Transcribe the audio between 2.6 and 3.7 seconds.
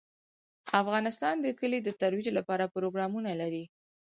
پروګرامونه لري.